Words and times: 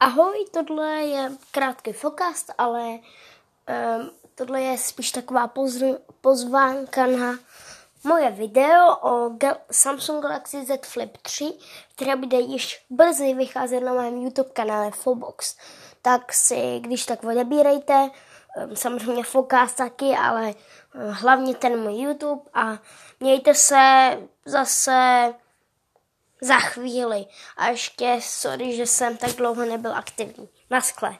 Ahoj, 0.00 0.46
tohle 0.52 1.02
je 1.02 1.32
krátký 1.50 1.92
fokast, 1.92 2.54
ale 2.58 2.82
um, 2.88 4.10
tohle 4.34 4.62
je 4.62 4.78
spíš 4.78 5.10
taková 5.10 5.48
pozv- 5.48 5.98
pozvánka 6.20 7.06
na 7.06 7.38
moje 8.04 8.30
video 8.30 8.96
o 8.96 9.28
Gal- 9.28 9.56
Samsung 9.70 10.22
Galaxy 10.22 10.64
Z 10.66 10.86
Flip 10.86 11.16
3, 11.22 11.52
které 11.94 12.16
bude 12.16 12.38
již 12.40 12.84
brzy 12.90 13.34
vycházet 13.34 13.80
na 13.80 13.92
mém 13.92 14.22
YouTube 14.22 14.50
kanále 14.50 14.90
Fobox. 14.90 15.56
Tak 16.02 16.32
si, 16.32 16.80
když 16.80 17.06
tak 17.06 17.24
odebírejte, 17.24 17.94
um, 18.68 18.76
samozřejmě 18.76 19.24
fokast 19.24 19.76
taky, 19.76 20.16
ale 20.16 20.46
um, 20.46 20.54
hlavně 21.10 21.54
ten 21.54 21.80
můj 21.80 22.02
YouTube 22.02 22.42
a 22.54 22.78
mějte 23.20 23.54
se 23.54 24.10
zase 24.44 25.34
za 26.40 26.58
chvíli. 26.58 27.26
A 27.56 27.68
ještě 27.68 28.18
sorry, 28.22 28.76
že 28.76 28.86
jsem 28.86 29.16
tak 29.16 29.30
dlouho 29.30 29.64
nebyl 29.64 29.94
aktivní. 29.96 30.48
Naschle. 30.70 31.18